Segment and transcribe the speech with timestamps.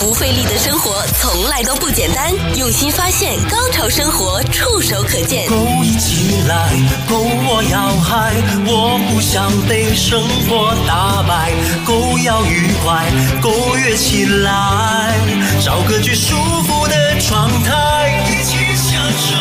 [0.00, 5.46] 不费力的生活从来都不简单，用心发现，高潮生活触手可见。
[5.46, 6.70] 勾一起来，
[7.06, 8.32] 勾我要嗨，
[8.64, 10.18] 我不想被生
[10.48, 11.52] 活打败，
[11.84, 13.04] 勾要愉快，
[13.42, 15.14] 勾跃起来，
[15.62, 19.36] 找个最舒服的状态，一起享受，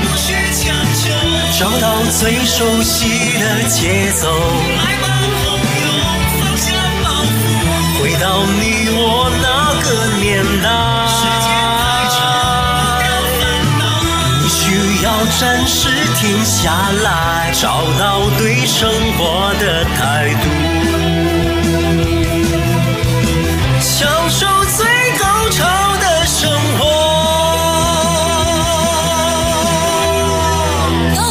[0.00, 1.10] 不需强求，
[1.58, 3.08] 找到最熟悉
[3.40, 4.30] 的节奏，
[8.24, 9.46] 到你我那
[9.84, 10.66] 个年代。
[14.40, 15.06] 你需要
[15.38, 20.48] 暂时停下来，找到对生活的态度，
[23.78, 24.86] 享受最
[25.18, 25.60] 高潮
[26.00, 26.82] 的生活。
[31.20, 31.22] 哦，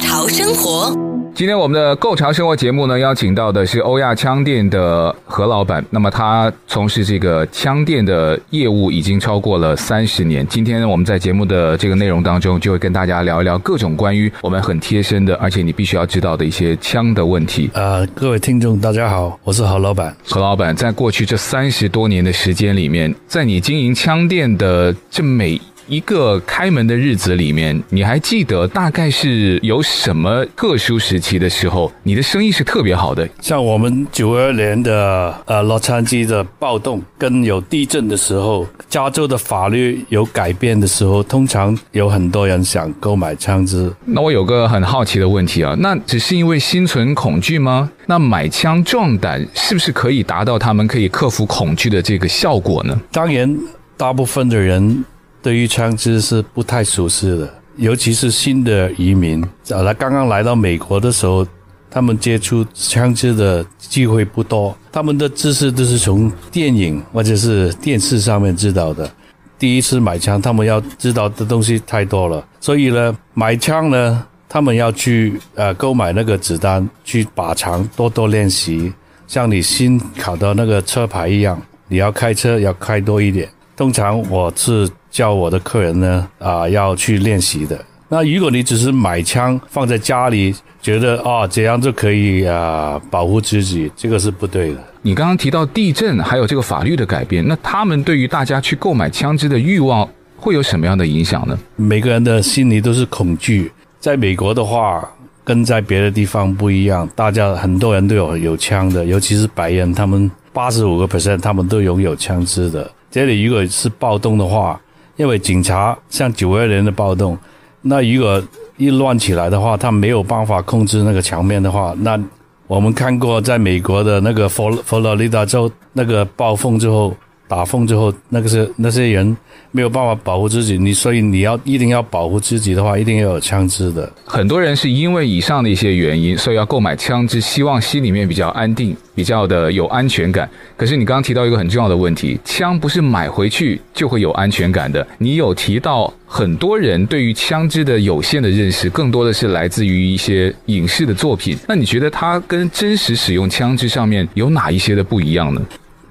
[0.00, 1.07] 潮生活。
[1.38, 5.84] 今天我们的《Go 潮生活》节目呢，邀请到的是欧亚枪店的何老板。
[5.88, 10.44] 那么他从事这个枪店的业务已经超过了三十年。
[10.48, 17.70] 今天呢，我们在节目的这个内容当中，就会跟大家聊一聊各种关于我们很贴身的，而且你必须要知道的一些枪的问题。
[17.72, 20.12] 呃，各位听众，大家好，我是何老板。
[20.28, 33.26] 何老板，在过去这三十多年的时间里面，在你经营枪店的这每一个开门的日子里面，你还记得大概是有什么特殊时期的时候，你的生意是特别好的？
[33.40, 43.90] 像我们九二年的呃洛杉矶的暴动，跟有地震的时候，加州的法律有改变的时候，通常有很多人想购买枪支。
[44.04, 47.90] 那我有个很好奇的问题啊，那只是因为心存恐惧吗？
[48.06, 53.00] 那买枪壮胆是不是可以达到他们可以克服恐惧的这个效果呢？
[53.10, 53.58] 当然，
[53.96, 55.02] 大部分的人。
[55.42, 61.46] 对于枪支是不太熟悉的，尤其是新的移民，啊他刚刚来到美国的时候，
[61.90, 69.10] 他们接触枪支的机会不多，他们的知识都是从电影或者是电视上面知道的。
[69.58, 78.92] 第一次买枪，他们要知道的东西太多了，所以呢，买枪呢，他们要去呃购买那个子弹，去靶场多多练习，
[79.26, 83.48] 像你新考到那个车牌一样，你要开车要开多一点。
[83.78, 84.86] 通常我是。
[85.10, 87.82] 叫我的客人呢，啊、呃，要去练习的。
[88.10, 94.80] 那如果你只是买枪放在家里，觉得啊、哦、这样就可以啊、呃、保护自己，这个是不对的。
[95.00, 100.06] 你刚刚提到地震，还有这个法律的改变，那他们对于大家去购买枪支的欲望
[100.36, 101.58] 会有什么样的影响呢？
[101.76, 103.72] 每个人的心里都是恐惧。
[103.98, 105.02] 在美国的话，
[105.42, 112.88] 跟在别的地方不一样，大家很多人都有有枪的，尤其是白人，他们八十五个 percent 他们都拥有枪支的。
[113.10, 114.80] 这里如果是暴动的话，
[115.16, 117.36] 因为警察像九二年的暴动，
[117.82, 118.42] 那如果
[118.76, 122.20] 一乱起来的话，他没有办法控制那个墙面的话，那
[122.66, 127.14] 我们看过在美国的那个佛佛罗里达州那个暴风之后。
[127.48, 129.36] 打风之后，那个是那些人
[129.70, 134.12] 没有办法保护自己，你所以你要一定要保护自己的话，一定要有枪支的。
[134.24, 140.48] 很多人是因为以上的一些原因，所以要购买枪支，希望心里面比较安定，比较的有安全感。
[140.76, 145.06] 可是你刚刚提到一个很重要的问题，枪不是买回去就会有安全感的。
[145.16, 151.56] 你有提到很多人对于枪支的有限的认识，更多的是来自于一些影视的作品。
[151.66, 155.62] 那你觉得它跟真实使用枪支上面有哪一些的不一样呢？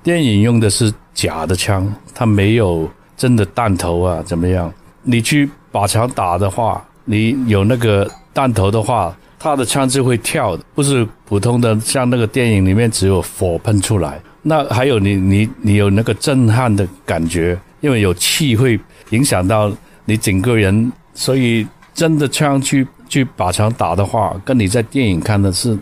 [0.03, 4.71] 电影用的是假的枪，它没有真的弹头啊，怎么样？
[5.01, 14.21] 你去靶场打的话，你有那个弹头的话，它的枪支会跳的，不是普通的像那个电影里面只有火喷出来。
[14.43, 18.79] 那还有你你你有那个震撼的感觉，因为有气会
[19.09, 19.71] 影响到
[20.05, 25.75] 你整个人，所以真的枪去去靶场打的话，跟你在电影看的是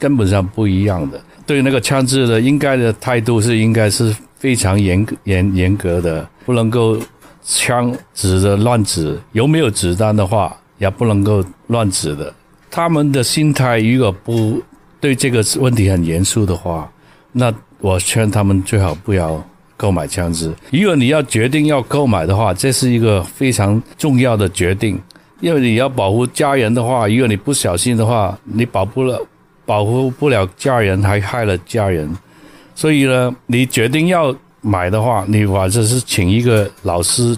[0.00, 1.20] 根本上不一样的。
[1.46, 6.98] 对那个枪支的应该的态度是应该是非常严严严格的，不能够
[7.44, 12.34] 枪指着乱指，有没有子弹的话也不能够乱指的。
[12.70, 14.60] 他们的心态如果不
[14.98, 16.90] 对这个问题很严肃的话，
[17.32, 19.40] 那我劝他们最好不要
[19.76, 20.52] 购买枪支。
[20.72, 24.98] 如果你要决定要购买的话，这是一个非常重要的决定，
[25.40, 29.20] 因为你要保护家人的话，如果你不小心的话，你保不了。
[29.66, 32.12] 保护不了家人，还害了家人，
[32.80, 37.36] 所以呢，你决定要买的话，你反正是请一个老师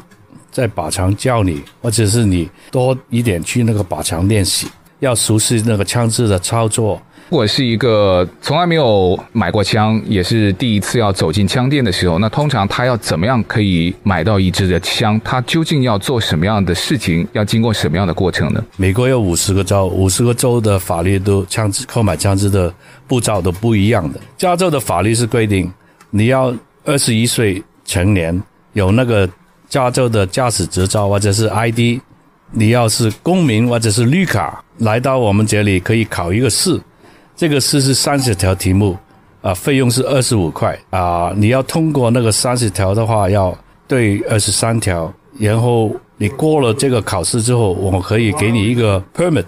[0.53, 4.69] 在靶场教你，或者是你多一点去那个靶场练习，
[5.00, 7.03] 要熟悉那个枪支的操作。
[7.32, 15.19] 我是一个从来没有买过枪，也是第一次要走进枪店的时候，那通常他要怎么样可以买到一支的枪？
[15.25, 17.26] 他究竟要做什么样的事情？
[17.32, 18.62] 要经过什么样的过程呢？
[18.76, 22.73] 美国有五十个州，五十个州的法律都枪支购买枪支的
[23.08, 24.20] 步骤都不一样的。
[24.37, 25.73] 加州的法律是规定，
[26.11, 27.62] 你要二十一岁。
[27.84, 28.40] 成年，
[28.75, 29.29] 有那个
[29.69, 32.00] 加州的驾驶执照或者是 ID，
[32.52, 36.81] 你要是公民或者是绿卡来到我们这里可以考一个试，
[37.43, 38.97] 这个试是三十条题目，
[39.41, 43.53] 啊，费用是二十五块啊，你要通过那个三十条的话要
[43.89, 49.44] 对二十三条，然后你过了这个考试之后，我可以给你一个 permit。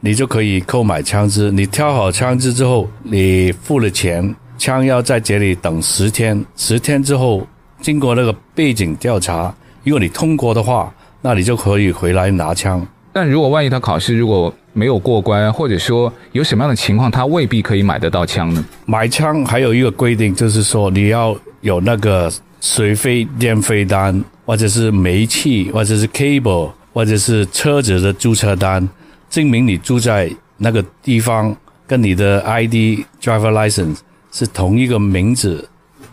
[0.00, 1.48] 你就可以购买枪支。
[1.52, 6.44] 你挑好枪支之后，你付了钱，枪要在这里等十天。
[6.56, 7.46] 十天之后，
[7.80, 9.54] 经过那个背景调查，
[9.84, 10.92] 如果你通过的话，
[11.22, 12.84] 那你就可以回来拿枪。
[13.12, 18.64] 但如果万一他考试如果没有过关，或者说有什么样的情况，他未必可以买得到枪呢？
[18.86, 28.88] 买枪还有一个规定，就是说你要有那个水费、电费单，或者是煤气，或者是 cable，或者是车子的注册单。
[29.28, 31.54] 证明你住在那个地方，
[31.86, 33.98] 跟你的 ID driver license
[34.30, 35.68] 是同一个名字、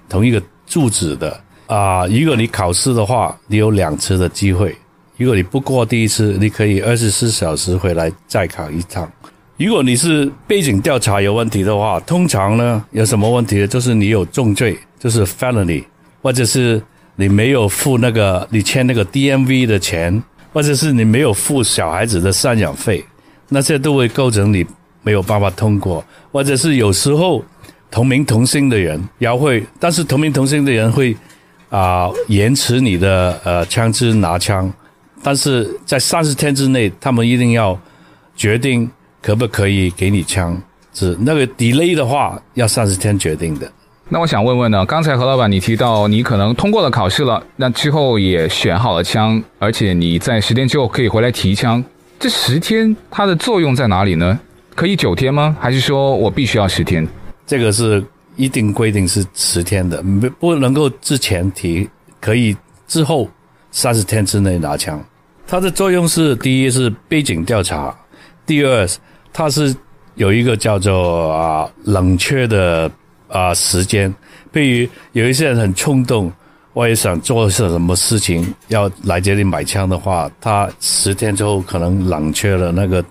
[0.10, 2.08] 同一个住址的啊。
[2.08, 4.76] 如果你考试的话，你有两次的机会。
[5.18, 9.12] 如果你不过第一次，你可以二十四小时回来再考一趟。
[9.58, 13.68] 如果你是背景调查有问题的话，通常呢有什么问题呢？
[13.68, 15.84] 就是你有重罪，就是 felony，
[16.22, 16.82] 或者是
[17.16, 20.24] 你没有付那个你签那个 DMV 的钱。
[20.56, 23.04] 或者是你没有付小孩子的赡养费，
[23.50, 24.66] 那些都会构成你
[25.04, 26.02] 没有办法通过。
[26.32, 27.44] 或者是有时候
[27.92, 31.14] 同名同姓的人也会，但是同名同姓的人会
[31.70, 34.72] 啊、延迟你的呃枪支拿枪，
[35.26, 37.76] 但是在三十天之内，他们一定要
[38.36, 38.88] 决定
[39.24, 40.62] 可不可以给你枪
[40.94, 41.18] 是。
[41.20, 43.68] 那个 delay 的话，要三十天决定的。
[44.08, 51.84] 那我想问问呢，刚才何老板你提到你可能通过了考试了，那之后也选好了枪，而且你在十天之后可以回来提枪，
[52.20, 54.40] 这十天它的作用在哪里呢？
[54.76, 55.58] 可以九天吗？
[55.60, 57.08] 还是说我必须要十天？
[57.48, 58.06] 这个是
[58.36, 61.90] 一定规定是十天的，不不能够之前提，
[62.22, 62.56] 可以
[62.88, 63.28] 之后
[63.72, 65.04] 三十天之内拿枪。
[65.48, 67.96] 它的作用是：第一是背景调查，
[68.46, 68.88] 第二
[69.32, 69.76] 它是
[70.16, 72.92] 有一个叫做啊冷却的。
[73.28, 74.14] 啊，时间，
[74.52, 76.32] 比如有一些人很冲动，
[76.74, 83.04] 我也想做些什么事情，要来这里买枪的话，他十天之后可能冷却了那个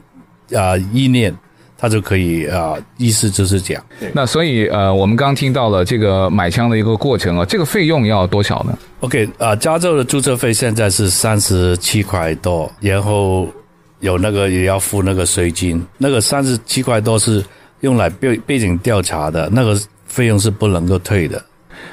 [0.57, 1.37] 啊意念，
[1.85, 3.85] 他就可以啊，意思就是这样。
[4.15, 13.47] 那所以呃，我们刚刚听到了这个买枪的一个过程啊，这个费用要多少呢？OK，啊，加州的注册费现在是三十七块多，然后
[14.01, 17.45] 有那个也要付那个税金，那个三十七块多是
[17.81, 19.79] 用来背背景调查的那个。
[20.07, 21.45] 费用是不能够退的。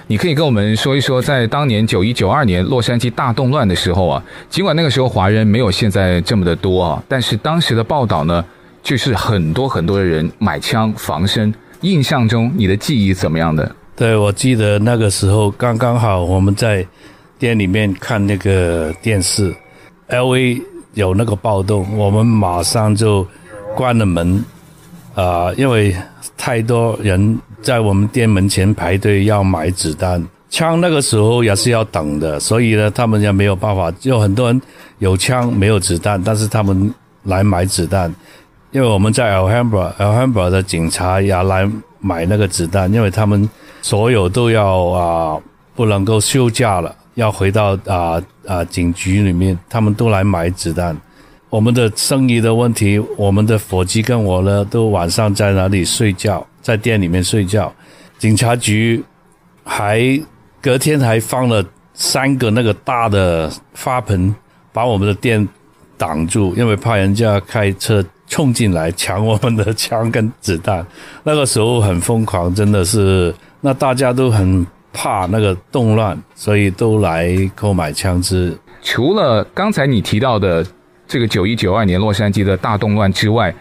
[0.06, 8.46] 你可以跟我们说一说，在当年九一九二年洛杉矶大动乱的时候啊，尽管那个时候华人没有现在这么的多啊，但是当时的报道呢，
[8.82, 11.54] 就是很多很多的人买枪防身。
[11.82, 13.76] 印象中你的记忆怎么样的？
[13.96, 16.86] 对，我记得那个时候刚刚好我们在
[17.40, 19.54] 店里面看那个电视
[20.10, 20.62] ，LA
[20.94, 23.28] 有那个暴动，我们马上就
[23.76, 24.44] 关了门。
[25.14, 25.94] 啊、因为
[26.38, 33.92] 太多人在我们店门前排队要买子弹，枪那个时候也是要等的，所以呢，他们也没有办法。
[34.00, 34.62] 就很多人
[35.00, 36.92] 有枪没有子弹，但是他们
[37.24, 38.14] 来买子弹，
[38.72, 41.70] 因为我们在 Alhambra，Alhambra 的警察也来
[42.00, 43.50] 买那个子弹，因为他们
[43.82, 45.42] 所有都要啊、
[45.76, 50.96] 不能够休假了，要回到啊啊、警局里面，他们都来买子弹。
[51.50, 57.74] 我们的生意的问题，我们的伙计跟我呢，都晚上在那里睡觉，在店里面睡觉。
[58.18, 59.04] 警察局
[59.66, 60.02] 还
[60.62, 61.62] 隔天还放了
[61.94, 64.34] 三个那个大的花盆，
[64.72, 65.46] 把我们的店
[65.98, 68.02] 挡住，因为怕人家开车
[68.32, 70.84] 冲进来抢我们的枪跟子弹。
[71.24, 78.58] 那个时候很疯狂，真的是，那大家都很怕那个动乱，所以都来购买枪支。
[78.82, 80.66] 除了刚才你提到的。
[81.08, 83.54] 这个九一九二年洛杉矶的大动乱之外，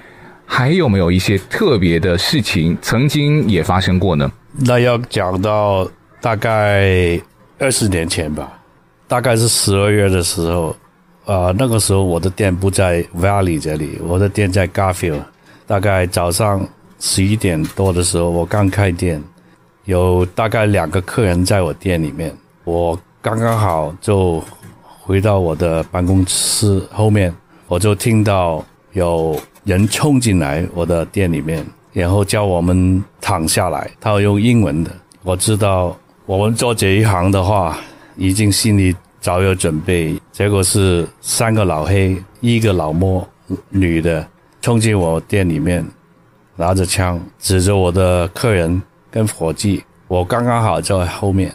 [0.46, 4.30] 还有没有一些特别的事情曾经也发生过呢？
[4.52, 5.84] 那要讲到
[6.20, 7.20] 大概
[7.58, 8.52] 二十年前吧，
[9.08, 10.76] 大概是十二月的时候，啊、
[11.30, 15.22] 呃，那个时候我的店不在 Valley 这里，我的店在 Garfield。
[15.64, 16.66] 大概早上
[16.98, 19.22] 十一点多的时候，我刚开店，
[19.84, 24.42] 有大概两个客人在我店里面，我刚刚好就。
[25.02, 27.34] 回到我的办公室后面，
[27.66, 33.90] 我就听到有人冲进来我的店里面，然后叫我们躺下来。
[34.00, 34.90] 他用英文的，
[35.24, 35.96] 我知道
[36.26, 37.76] 我们做这一行的话，
[38.16, 40.20] 已经心里早有准备。
[40.32, 43.26] 结果是三个老黑，一个老摸
[43.68, 44.26] 女的
[44.62, 45.86] 冲进我店里面，
[46.56, 49.84] 拿着枪指着我的客人跟伙计。
[50.08, 51.52] 我刚刚好在后面。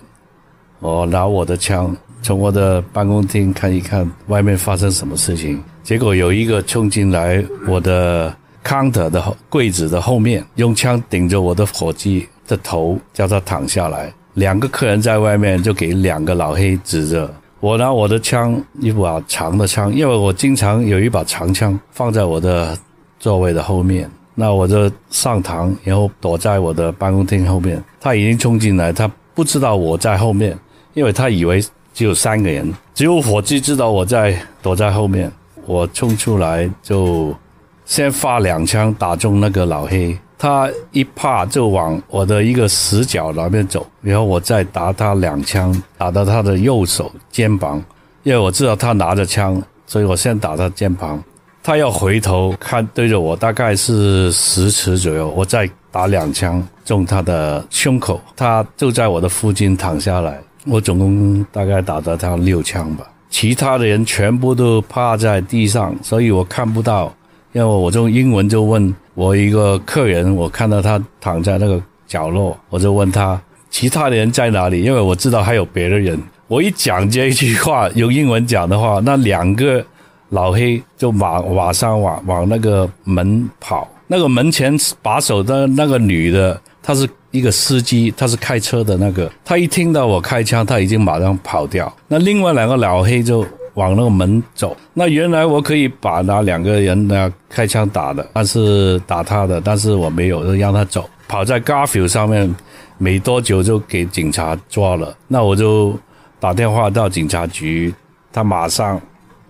[0.79, 14.13] 我拿我的枪从我的办公厅看一看外面发生什么事情，结果有一个冲进来我的 counter 的柜子的后面，用枪顶着我的伙计的头，叫他躺下来。
[14.34, 17.34] 两个客人在外面就给两个老黑指着。
[17.65, 22.77] 我拿我的枪，一把长的枪，因为我经常有一把长枪放在我的
[23.19, 24.07] 座位的后面。
[24.36, 27.84] 那我就上膛，然后躲在我的办公厅后面。
[28.00, 30.55] 他已经冲进来，他不知道我在后面，
[30.93, 31.60] 因为他以为
[31.91, 35.31] 只有三个人，只有伙计知道我在躲在后面。
[35.65, 37.36] 我冲出来就
[37.84, 40.15] 先发两枪打中那个老黑。
[40.37, 47.83] 他一怕就往我的一个死角那边走，然后我再打他两枪，打到他的右手肩膀，
[48.23, 51.23] 因为我知道他拿着枪，所以我先打他肩膀。
[51.63, 60.39] 他要回头看对着我，大概是十尺左右，我再打两枪中他的胸口，他就在我的附近躺下来。
[60.65, 67.11] 我总共大概打到他六枪吧，其他的人全部都趴在地上，所以我看不到。
[67.53, 74.81] 因为我用英文就问我一个客人，我看到他躺在那个角落，我就问他其他的人在哪里？
[74.81, 76.22] 因为我知道还有别的人。
[76.48, 79.84] 我一讲这一句话，用英文讲的话，那两个
[80.29, 83.89] 老黑就马马上往往那个门跑。
[84.05, 89.31] 那个门前把守的那个女的，她是一个司机，她是开车的那个。
[89.43, 91.91] 她一听到我开枪，她已经马上跑掉。
[92.07, 93.45] 那另外两个老黑就。
[93.75, 102.53] 往那个门走，那原来我可以把那两个人呢开枪打的，但是打他的，但是我没有，让他走，跑在 Garfield 上面，
[102.98, 105.15] 没多久就给警察抓了。
[105.27, 105.98] 那我就
[106.39, 107.94] 打电话到警察局，
[108.32, 109.00] 他马上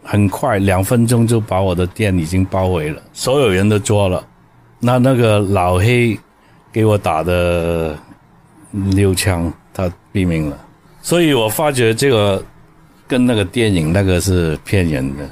[0.04, 4.26] 很快两分钟就把我的店已经包围了，所有人都抓了。
[4.80, 6.18] 那那个老黑
[6.72, 7.96] 给我打的
[8.72, 10.58] 六枪，他毙命了。
[11.04, 12.44] 所以我发觉这个。
[13.08, 15.30] 跟那个电影那个是骗人的，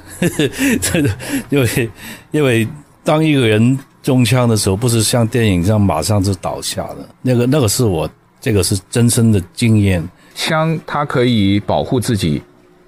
[1.50, 1.90] 因为
[2.30, 2.66] 因为
[3.02, 8.08] 当一个人中枪的时候，不是像电影这样马上就倒下的，那个那个是我
[8.40, 10.06] 这个是真身的经验。
[10.34, 12.42] 枪它可以保护自己，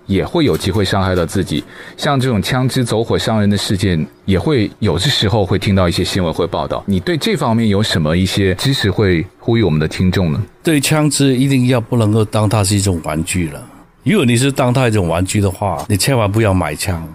[0.06, 1.62] 也会有机会伤害到自己。
[1.96, 6.82] 像这种枪支走火伤人的事件，也会有的时候会听到一些新闻会报道。
[6.86, 10.42] 你对这方面有什么一些知识会呼吁我们的听众呢？
[10.62, 13.64] 对枪支一定要不能够当它是一种玩具了。
[14.12, 17.06] 如果你是当它一种玩具的话，你千万不要买枪，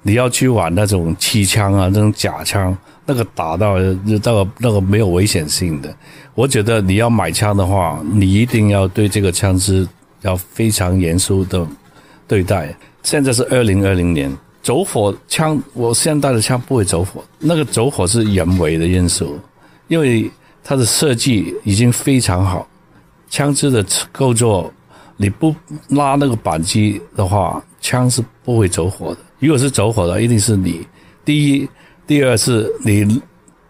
[0.00, 5.92] 你要去玩那种气枪啊，那种假枪，那个打到那个那个没有危险性的。
[6.36, 9.86] 我觉得你要买枪的话，你一定要对这个枪支
[10.22, 11.66] 要非常严肃的
[12.28, 12.72] 对待。
[13.02, 19.36] 现在是二零二零年，走火枪，我现在的枪不会走火，那个走火是人为的因素，
[19.88, 20.30] 因为
[20.62, 22.64] 它的设计已经非常好，
[23.28, 24.70] 枪支的构造。
[25.16, 25.54] 你不
[25.88, 29.18] 拉那个扳机的话，枪是不会走火的。
[29.38, 30.86] 如果是走火的，一定是你。
[31.24, 31.68] 第一，
[32.06, 33.20] 第二是你，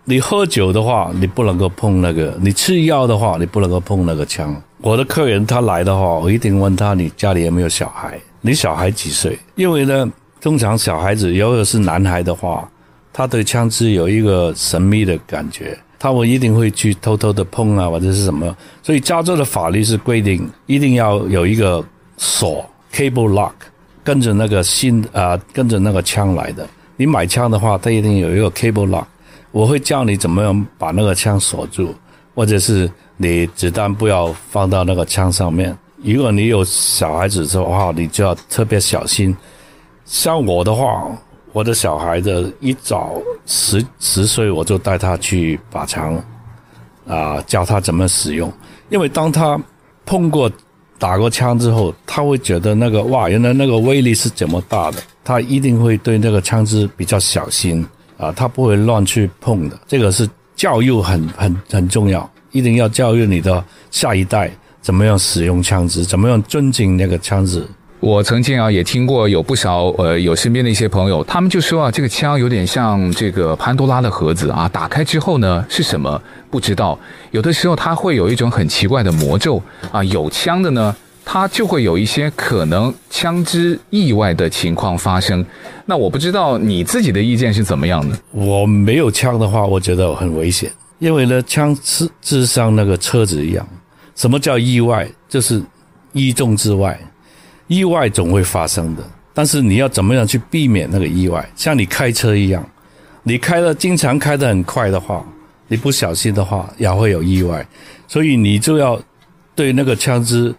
[0.04, 4.54] 你喝酒的话，你不能够碰那个；你吃药的话，你不能够碰那个枪。
[4.78, 8.20] 我的客人他来的话，我一定问他：你家里有没有小孩？
[8.40, 9.38] 你小孩几岁？
[9.54, 12.68] 因为呢，通常小孩子，如果是男孩的话，
[13.12, 15.78] 他对枪支有一个神秘的感觉。
[15.98, 21.82] 他们一定会去偷偷的碰啊，或者是什么，所以加州的法律是规定一定要有一个
[22.16, 23.52] 锁 cable lock，
[24.04, 26.68] 跟着那个新啊、跟着那个枪来的。
[26.96, 29.04] 你买枪的话，它一定有一个 cable lock，
[29.52, 31.94] 我会教你怎么样把那个枪锁住，
[32.34, 35.76] 或者是你子弹不要放到那个枪上面。
[36.02, 39.36] 如果你有小孩子的话，你就要特别小心。
[40.04, 41.06] 像我的话。
[41.56, 43.14] 我的小孩子一早
[43.46, 46.22] 十十岁，我就带他去靶场，
[47.08, 48.52] 啊、教他怎么使用。
[48.90, 49.58] 因为当他
[50.04, 50.52] 碰过、
[50.98, 57.82] 打过枪之后，他会觉得那个哇，原来那个威力是这么大的，他一定会对那个枪支比较小心
[58.18, 59.80] 啊、他不会乱去碰的。
[59.88, 67.66] 这个是教育很很很重要，一定要教育你的下一代怎么样使用枪支，怎么样尊敬那个枪支。
[67.98, 76.98] 我曾经啊也听过有不少呃有身边的一些朋友，他们就说啊这个枪有点像这个潘多拉的盒子啊，打开之后呢是什么不知道，
[77.30, 79.60] 有的时候它会有一种很奇怪的魔咒
[79.90, 85.44] 啊，有枪的呢它就会有一些可能枪支意外的情况发生。
[85.86, 88.16] 那我不知道你自己的意见是怎么样的？
[88.30, 93.66] 我没有枪的话，我觉得很危险，因为呢枪是就像那个车子一样，
[94.14, 95.08] 什么叫意外？
[95.28, 95.62] 就是
[96.12, 96.96] 意中之外。
[97.68, 99.02] 意外总会发生的，
[99.34, 101.48] 但是你要怎么样去避免那个意外？
[101.56, 102.64] 像你开车一样，
[103.22, 105.24] 你开的经常开得很快的话，
[105.68, 107.66] 你不小心的话也会有意外，
[108.06, 109.00] 所以你就要
[109.54, 110.54] 对那个枪支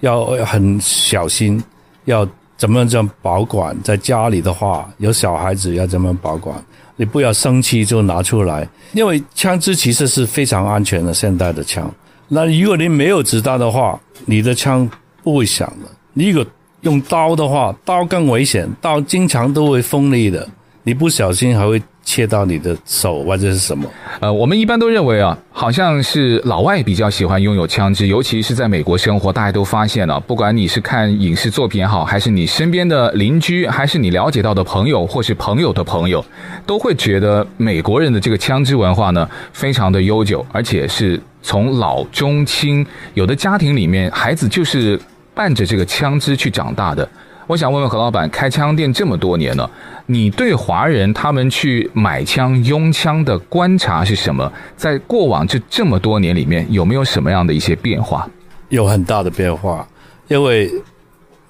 [0.00, 1.62] 要很小心，
[2.06, 3.76] 要怎么样这样保管？
[3.82, 6.60] 在家里的话，有小孩子要怎么保管？
[6.96, 11.88] 你不要生气就拿出来，因为枪支其实是非常安全的，现代的枪。
[12.26, 14.90] 那如果你没有子弹的话，你的枪
[15.22, 15.88] 不会响的。
[16.12, 16.50] 你如果
[16.82, 20.48] 用刀的话，刀更危险，刀经常都会锋利的，
[20.82, 21.80] 你不小心还会。
[22.08, 23.86] 切到你的手或者是什么？
[24.20, 36.24] 呃，我们一般都认为啊，好像是老外比较喜欢拥有枪支，尤其是在美国生活，大家都发现了，不管你是看影视作品也好，还是你身边的邻居，还是你了解到的朋友，或是朋友的朋友，
[36.64, 44.98] 都会觉得美国人的这个枪支文化呢，非常的悠久，而且是从老中青，有的家庭里面孩子就是
[45.38, 47.08] 伴着这个枪支去长大的。
[47.46, 49.70] 我想问问何老板，开枪店这么多年了，
[50.06, 54.52] 你对华人他们去买枪、拥枪的观察是什么？
[54.76, 58.28] 在过往这这么多年里面，有没有什么样的一些变化？
[58.70, 59.86] 有很大的变化，
[60.26, 60.68] 因为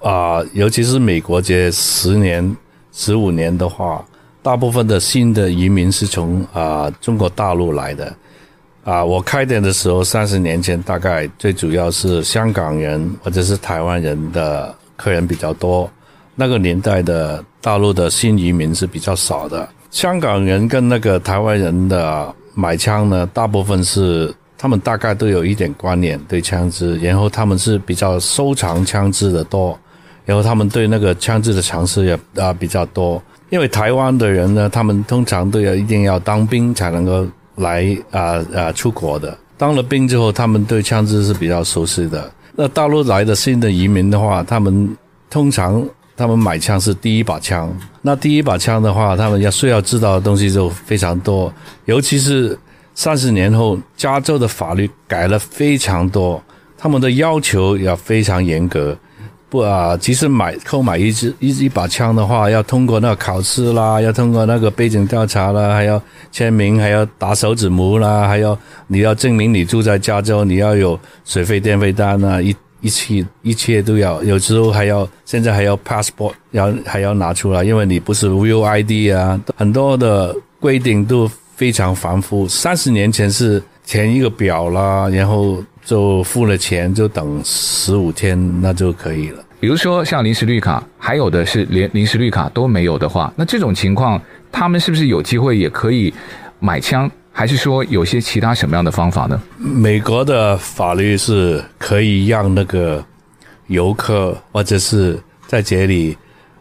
[0.01, 2.55] 啊、尤其是美国这十年、
[2.93, 4.05] 十五年的话，
[4.43, 8.15] 大部分的新的移民是从啊、中国大陆来的。
[8.89, 14.75] 啊、我开店的时候，三十年前，大概最主要是香港人或者是台湾人的。
[15.01, 15.89] 客人比较多，
[16.35, 19.65] 那个年代的大陆的新移民是比较少的。
[19.91, 29.79] 香港人跟那个台湾人的买枪呢，大部分是他们大概都有一点观念对枪支，然后他们是比较收藏枪支的多，
[30.25, 33.23] 然后他们对那个枪支的常识也啊比较多。
[33.49, 37.25] 因为台湾的人呢，他们通常都要一定要当兵才能够
[37.59, 42.31] 来啊啊出国的，当了兵之后，他们对枪支是比较熟悉的。
[42.55, 44.97] 那大陆来的新的移民的话，他们
[45.29, 45.81] 通常
[46.17, 47.71] 他们买枪是第一把枪。
[48.01, 51.53] 那第一把枪的话，他们要需要知道的东西就非常多，
[51.85, 52.57] 尤其是
[52.95, 56.41] 三十年后，加州的法律改了非常多，
[56.77, 58.97] 他们的要求也非常严格。
[59.49, 82.47] 不啊，其实买购买一支一一把枪的话，要通过那个考试啦，要通过那个背景调查啦，还要签名，还要打手指模啦，还要你要证明你住在加州，你要有水费电费单啊，一一切一切都要，有时候还要现在还要 passport 要还要拿出来，因为你不是 real ID 啊，很多的规定都非常繁复。
[82.47, 85.57] 三十年前是填一个表啦，然后。
[85.83, 89.43] 就付了钱，就等十五天，那就可以了。
[89.59, 96.13] 比如说像临时绿卡，还有的是连临时绿卡都没有的话，那这种情况，他们是不是有机会也可以
[96.59, 97.09] 买枪？
[97.31, 99.41] 还是说有些其他什么样的方法呢？
[99.57, 103.03] 美国的法律是可以让那个
[103.67, 106.17] 游客或者是在这里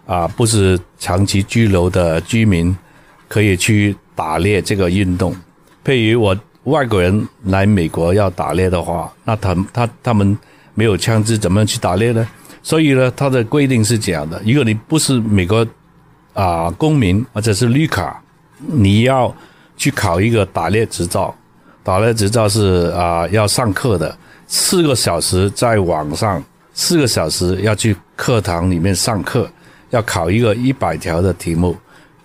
[0.06, 2.76] 啊不是长期居留的居民，
[3.28, 5.36] 可以去打猎这个运动。
[5.84, 6.36] 譬如我。
[6.68, 10.36] 外国人来美国要打猎的话，那他他他们
[10.74, 12.26] 没有枪支，怎么样去打猎呢？
[12.62, 15.66] 所以呢，他的规定是这样的：如果你不是美国
[16.34, 18.22] 啊、公民或者是绿卡，
[18.58, 19.34] 你要
[19.76, 21.34] 去考一个打猎执照。
[21.82, 24.14] 打猎执照是啊、要上课的，
[24.46, 26.42] 四个小时在网上，
[26.74, 29.50] 四个小时要去课堂里面上课，
[29.90, 31.74] 要考一个一百条的题目。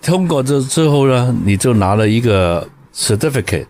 [0.02, 3.66] 通过这之后呢，你就拿了一个 certificate。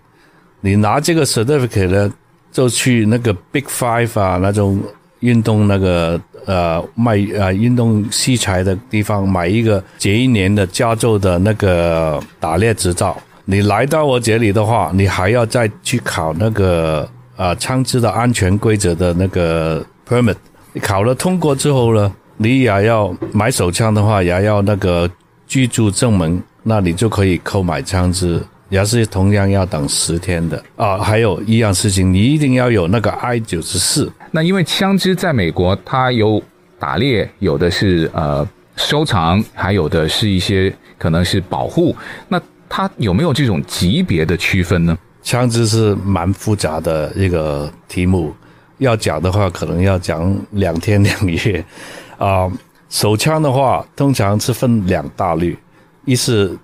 [0.65, 2.11] 你拿这个 certificate 呢，
[2.51, 4.81] 就去那个 Big Five 啊，那种
[5.21, 13.15] 运动那个呃卖呃运动器材的地方买一个这一年的加州的那个打猎执照。
[13.45, 20.37] 你来到我这里的话，你还要再去考那个呃枪支的安全规则的那个 permit。
[20.73, 25.11] 你考了通过之后呢，你也要买手枪的话，也要那个
[25.47, 28.43] 居住证明，那你就可以购买枪支。
[28.75, 34.11] 也是同样要等十天的啊，还有一样事情，你一定要有那个 I 九十四。
[34.33, 36.43] 那因为枪支在美国，它有
[36.77, 41.95] 打猎，有的是呃收藏，还有的是一些可能是保护。
[42.27, 44.99] 那它有没有这种级别的区分呢？
[45.23, 48.35] 枪支是蛮复杂的一个题目，
[48.79, 51.65] 要讲的话可能要讲两天两夜
[52.19, 52.51] 啊。
[52.91, 55.57] 手枪的话，通常是分两大类，
[56.05, 56.59] 一是。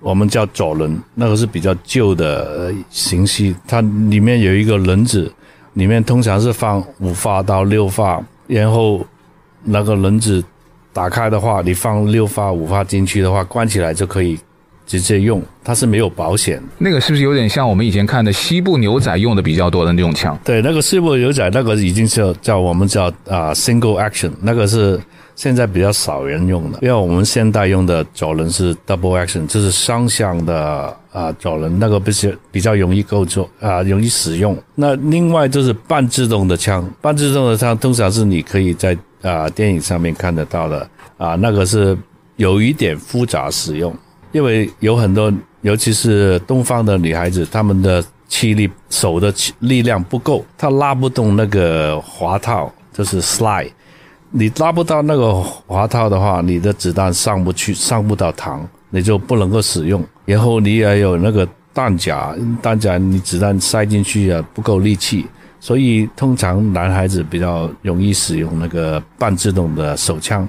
[0.00, 5.32] 我们叫左轮，那个是比较旧的形式，它里面有一个轮子，
[5.74, 9.06] 里面通常是放五发到六发，然后
[9.62, 10.42] 那个轮子
[10.92, 14.38] 打开的话，你放六发五发进去的话，关起来就可以
[14.86, 16.60] 直接用，它是没有保险。
[16.78, 20.36] 那个是不是有点像我们以前看的西部牛仔用的比较多的那种枪？
[20.44, 25.00] 对，那个西部牛仔那个已经是叫我们叫啊、uh, single action，那个是
[25.36, 34.56] 现在比较少人用的，因为我们现代用的左轮是 double action，就是双向的啊左轮，那个不是比较容易构作啊，容易使用。
[34.74, 41.96] 那另外就是半自动的枪，半自动的枪通常是你可以在啊电影上面看得到的啊，那个是
[42.36, 43.94] 有一点复杂使用。
[44.32, 53.70] 因为有很多，尤其是东方的女孩子，她们的气力手的气力量不够，她拉不动那个滑套，就是 slide。
[54.30, 55.34] 你拉不到那个
[55.66, 60.04] 滑套的话，你的子弹上不去，上不到膛，你就不能够使用。
[60.24, 65.26] 然后你也有那个弹夹，弹夹你子弹塞进去啊，不够力气，
[65.58, 70.48] 所以通常男孩子比较容易使用那个半自动的手枪。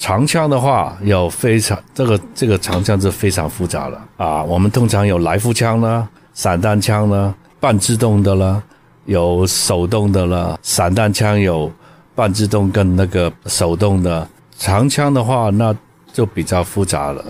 [0.00, 4.42] 长枪的话，有非常这个这个长枪是非常复杂的啊。
[4.42, 8.62] 我们通常有来福枪呢，散弹枪呢，半自动的了，
[9.04, 10.58] 有手动的了。
[10.62, 11.70] 散弹枪有
[12.14, 14.26] 半自动跟那个手动的。
[14.58, 15.76] 长枪的话，那
[16.14, 17.22] 就比较复杂了。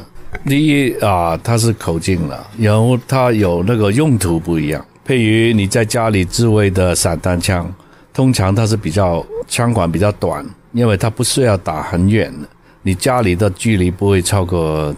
[0.46, 4.84] 第一啊，它是口径了，然后它有那个用途不一样。
[5.04, 7.68] 譬如你在家里自卫的散弹枪，
[8.14, 12.48] 通常它是比较枪管比较短，因为它不需要打很远的。
[12.82, 14.94] 你家里的距离不会超过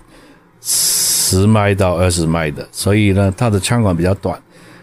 [0.60, 4.40] 十迈到二十迈的，所以呢，它的枪管比较短。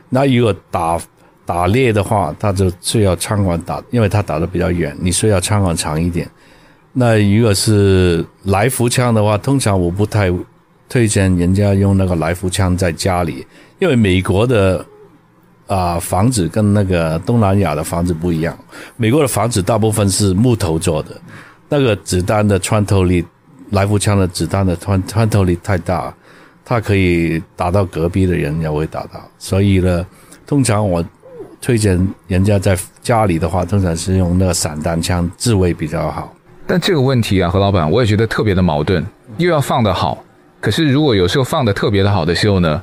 [0.10, 1.00] 那如果打
[1.46, 6.30] 打猎的话，它就需要枪管打，因为它打得比较远，你需要枪管长一点。
[6.92, 10.30] 那如果是来福枪的话，通常我不太
[10.90, 13.46] 推荐人家用那个来福枪在家里，
[13.80, 14.86] 因为美国的
[15.68, 18.58] 啊、房子跟那个东南亚的房子不一样，
[18.98, 21.10] 美国的房子大部分是木头做的。
[21.70, 23.24] 那个子弹的穿透力，
[23.70, 26.12] 来福枪的子弹的穿穿透力太大，
[26.66, 29.22] 它可以打到隔壁的人也会打到。
[29.38, 30.06] 所以呢，
[30.48, 31.06] 通常我
[31.62, 36.34] 推荐人家在家里的话，通常是用那个散弹枪自卫比较好。
[36.66, 39.06] 但这个问题啊，何老板，我也觉得特别的矛盾，
[39.38, 40.24] 又要放得好，
[40.60, 42.82] 可是如果有时候放得特别的好的时候呢，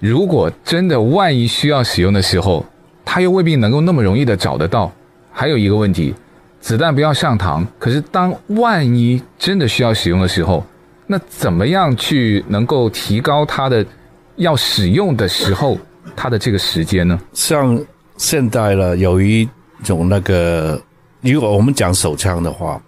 [0.00, 2.64] 如果真的万一需要使用的时候，
[3.04, 4.90] 他又未必能够那么容易的找得到。
[5.30, 6.14] 还有一个问题。
[6.62, 10.64] 子弹不要上膛，可是当万一真的需要使用的时候，
[11.08, 13.84] 那怎么样去能够提高它的
[14.36, 15.76] 要使用的时候
[16.14, 17.20] 它的这个时间呢？
[17.32, 17.78] 像
[18.16, 19.46] 现在呢，有一
[19.82, 20.80] 种那个，
[21.20, 22.80] 如果我们讲手枪的话，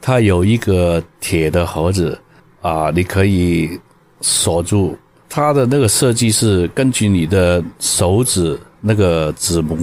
[0.00, 2.16] 它有一个铁的盒子
[2.62, 3.68] 啊，你可以
[4.20, 4.96] 锁住
[5.28, 9.76] 它的那个设计是根据你的手指那个指模，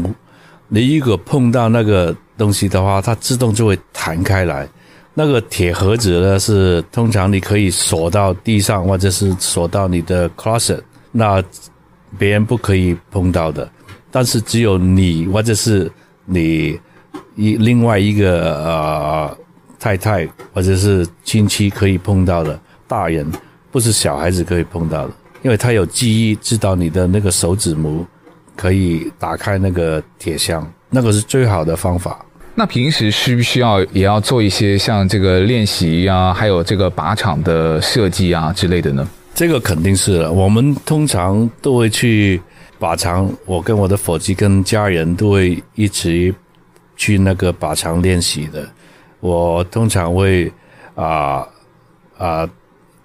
[0.70, 2.16] 你如果碰到那个。
[2.38, 4.68] 东西的话，它自动就会弹开来。
[5.14, 11.44] 那个铁盒子呢，是通常你可以锁到地上，或者是锁到你的 closet，那
[12.18, 13.70] 别人不可以碰到的。
[14.10, 15.92] 但是只有你或者是
[16.26, 16.80] 你
[17.36, 19.38] 一另外一个呃
[19.80, 23.32] 太太或者是亲戚可以碰到的，大人
[23.72, 28.04] 不是小孩子可以碰到的，因为他有记忆，知道你的那个手指模
[28.56, 30.68] 可以打开那个铁箱。
[30.94, 32.24] 那个是最好的方法。
[32.56, 39.08] 那平时需不需要也要做一些像这个练习啊，还有这个靶场的设计啊之类的呢？
[39.34, 40.32] 这个肯定是了。
[40.32, 42.40] 我们通常都会去
[42.80, 46.32] 靶场，我跟我的伙计跟家人都会一起
[46.96, 48.64] 去那个靶场练习的。
[49.20, 50.54] 我通常会
[50.94, 51.44] 啊
[52.20, 52.48] 啊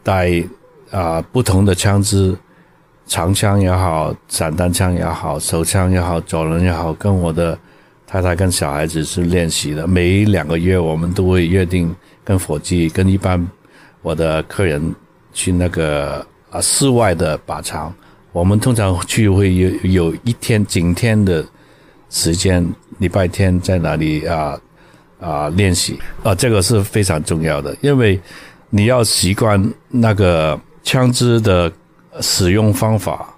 [0.02, 0.44] 带
[0.90, 2.36] 啊不同的枪支，
[3.06, 7.58] 长枪也好，散弹枪也好，手枪也好，左轮也好，跟我的。
[8.10, 11.94] 太太跟小孩子是练习的，每两个月我们都会约定
[12.24, 13.46] 跟伙计、跟一般
[14.00, 14.82] 我的客人
[15.34, 17.94] 去那个啊室外的靶场。
[18.32, 21.44] 我们通常去会有有一天整天的
[22.08, 22.66] 时间，
[22.98, 24.58] 礼拜天在那里啊
[25.20, 28.18] 啊练习啊，这个是非常重要的，因为
[28.70, 31.70] 你要习惯那个枪支的
[32.22, 33.34] 使用方法。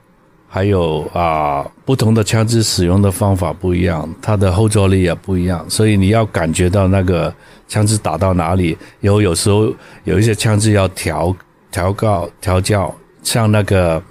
[0.52, 7.32] 还有啊，不同的枪支使用的方法不一样，它的后坐力也不一样，所以你要感觉到那个
[7.68, 8.76] 枪支打到哪里。
[8.98, 11.32] 有有时候有一些枪支要调
[11.70, 14.02] 调高调教，像那个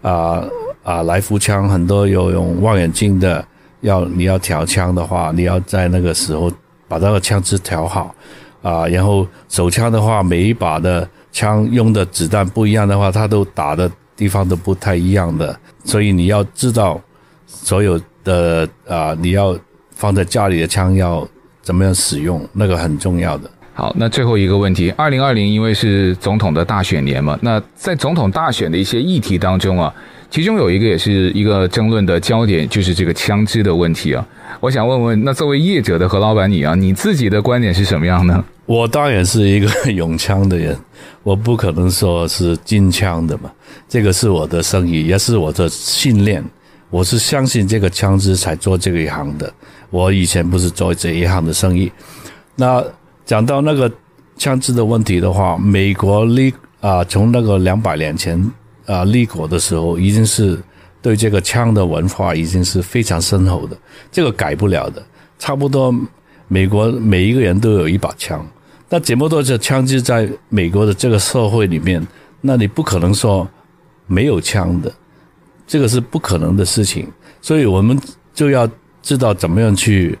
[0.00, 0.42] 啊
[0.82, 3.44] 啊来福枪，很多有用望远镜的，
[3.82, 6.50] 要你要调枪的话，你要在那个时候
[6.88, 8.14] 把那个枪支调好
[8.62, 8.86] 啊。
[8.88, 15.58] 然后手枪的话，每一把的枪用的子弹不一样的话，它都打的地方都不太一样的。
[15.84, 17.00] 所以你要知道，
[17.46, 19.58] 所有的啊、你要
[19.90, 21.26] 放在家里的枪要
[21.60, 23.50] 怎么样使用，那个很重要的。
[23.74, 29.92] 好，那最后一个问题，二零二零因为是总统的大选年嘛，那在总统大选的一些议题当中啊，
[30.28, 34.26] 其中有一个也是一个争论的焦点，就是这个枪支的问题啊。
[34.60, 38.44] 我想问问，那作为业者的何老板你啊，你自己的观点是什么样呢？
[38.72, 40.74] 我当然是一个 用枪的人，
[41.22, 43.52] 我不可能说是禁枪的嘛，
[43.86, 46.42] 这个是我的生意，也是我的信念。
[46.88, 49.52] 我是相信这个枪支才做这一行的。
[49.90, 51.92] 我以前不是做这一行的生意。
[52.56, 52.82] 那
[53.26, 53.92] 讲到那个
[54.38, 58.42] 枪支的问题的话，美国立啊，从那个两百年前
[58.86, 60.58] 啊立国的时候，已经是
[61.02, 63.76] 对这个枪的文化已经是非常深厚的，
[64.10, 65.02] 这个改不了的。
[65.38, 65.94] 差不多
[66.48, 68.46] 美国每一个人都有一把枪，
[68.92, 72.06] 那这么多的枪支在美国的这个社会里面，
[72.42, 73.48] 那你不可能说
[74.06, 74.92] 没有枪的。
[75.66, 77.98] 这个是不可能的事情，所以我们
[78.34, 78.68] 就要
[79.00, 80.18] 知道怎么样去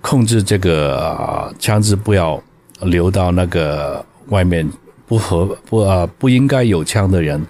[0.00, 2.42] 控制这个啊枪支，不要
[2.80, 4.68] 流到那个外面
[5.06, 7.40] 不合不啊不应该有枪的人。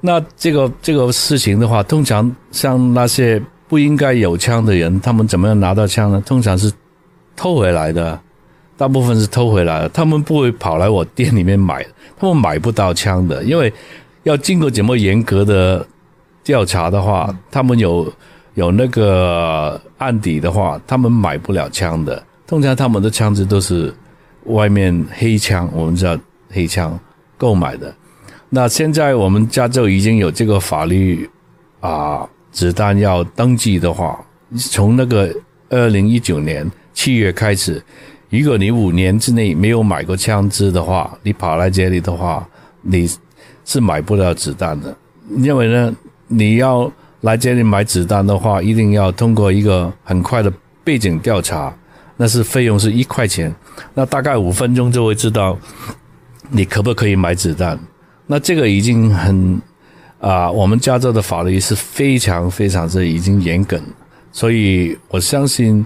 [0.00, 6.22] 那这个这个事情的话，通常像那些不应该有枪的人，他们怎么样拿到枪呢？
[6.24, 6.72] 通常是
[7.36, 8.18] 偷回来的，
[8.78, 9.88] 大部分是偷回来的。
[9.90, 11.86] 他们不会跑来我店里面买，
[12.16, 13.70] 他们买不到枪的，因为
[14.22, 15.86] 要经过这么严格的。
[16.44, 18.10] 调查的话，他们有
[18.54, 22.24] 有那个案底的话，他们买不了枪的。
[22.46, 23.94] 通常他们的枪支都是
[24.44, 26.16] 外面黑枪，我们知道
[26.48, 26.98] 黑枪
[27.36, 27.94] 购买的。
[28.48, 31.28] 那现在我们加州已经有这个法律
[31.80, 34.18] 啊，子弹要登记的话，
[34.56, 35.30] 从那个
[35.68, 37.84] 二零一九年七月开始，
[38.30, 42.46] 如果你五年之内没有买过枪支的话，你跑来这里的话，
[42.82, 43.08] 你
[43.64, 44.96] 是买不了子弹的，
[45.36, 45.94] 因为呢。
[46.30, 50.52] 你要来这里买子弹的话，一定要通过一个很快的
[50.84, 51.74] 背景调查，
[52.18, 53.50] 那是费用是一块钱，
[53.94, 55.58] 那大概五分钟就会知道
[56.50, 57.80] 你可不可以买子弹。
[58.26, 59.58] 那这个已经很
[60.20, 63.80] 啊、我们加州的法律是非常非常之已经严谨，
[64.30, 65.82] 所以我相信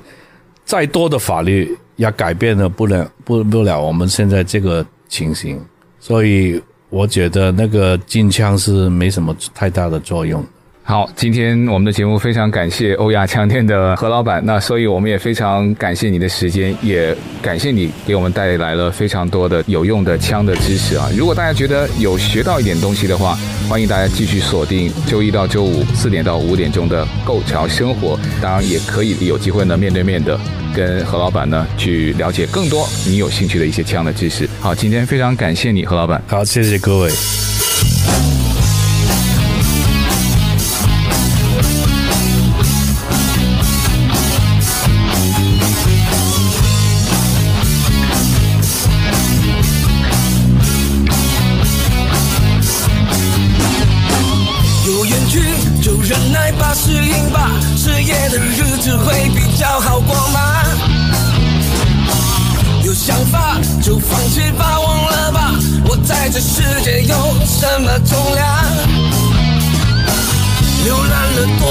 [0.65, 5.61] 再多的法律也改变了不了不不了我们现在这个情形，
[5.99, 6.63] 所以。
[6.93, 10.45] 我觉得那个禁枪是没什么太大的作用。
[10.85, 21.09] 好，今天我们的节目非常感谢欧亚枪店的何老板，那所以我们也非常感谢你的时间，也感谢你给我们带来了非常多的有用的枪的知识啊！
[21.17, 30.39] 如果大家觉得有学到一点东西的话，欢迎大家继续锁定周一到周五四点到五点钟的《购潮生活》，当然也可以有机会呢面对面的。
[30.75, 34.49] 跟何老板呢去了解更多你有兴趣的一些枪的知识。
[34.59, 36.21] 好，今天非常感谢你，何老板。
[36.27, 37.11] 好，谢谢各位。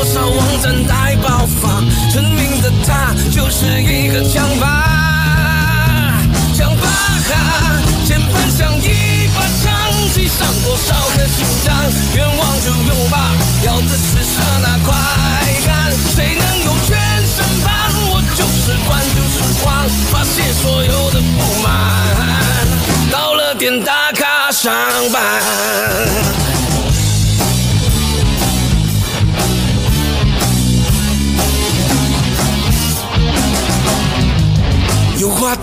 [0.02, 1.80] 多少网站在爆发，
[2.12, 6.18] 证明的他就是一个枪霸。
[6.56, 6.88] 枪霸
[7.30, 9.72] 哈，键盘像一把枪，
[10.12, 11.76] 击伤多少颗心脏？
[12.16, 13.32] 愿望就有吧，
[13.64, 14.92] 要的是刹那快
[15.68, 15.94] 感。
[16.16, 17.94] 谁能有全身盘？
[18.10, 21.70] 我就是关就是狂，发泄所有的不满。
[23.12, 23.42] 到了。
[23.60, 24.72] 点打卡上
[25.12, 25.22] 班，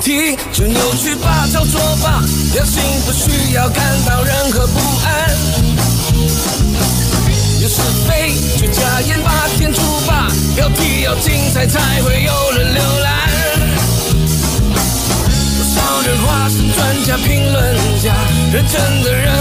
[0.00, 2.22] 题就扭曲吧，照做吧，
[2.54, 5.36] 良心不需要感到任何不安。
[7.60, 13.18] 有是非就加盐巴，添醋吧，标题要精彩才会有人浏览。
[16.06, 18.14] 人化身专家评论家，
[18.52, 19.34] 认真的人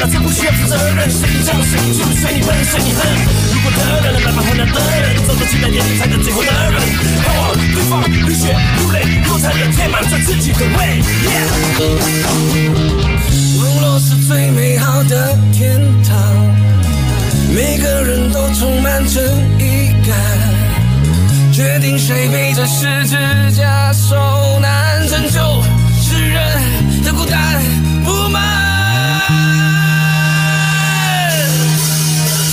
[0.00, 3.04] 老子不需要负责任，随你叫，随你吐，随你喷，随你恨。
[3.52, 6.80] 如果得了，那么后来得人，走到期待点才能最后的人。
[7.22, 11.02] 盼望对方浴血如泪，落才能填满这自己的胃。
[11.28, 11.48] Yeah
[13.60, 16.16] 活是最美好的天堂，
[17.54, 19.22] 每个人都充满正
[19.58, 23.16] 义感，决定谁背着十字
[23.54, 24.16] 架受
[24.60, 25.62] 难，拯救
[26.00, 27.38] 世人的孤单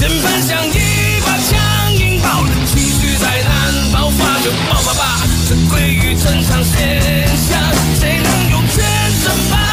[0.07, 7.59] 键盘像一把枪，引爆了情绪灾难，爆发就爆发吧，这归于正常现象，
[7.99, 9.67] 谁能用全身把？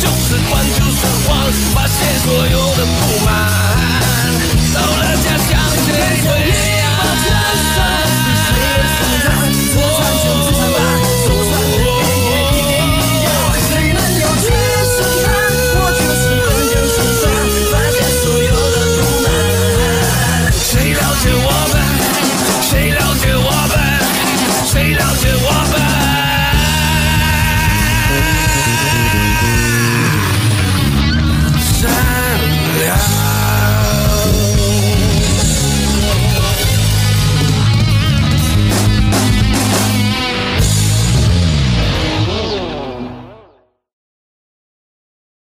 [0.00, 1.36] 就是关，就是慌，
[1.74, 3.71] 发泄所有的不满。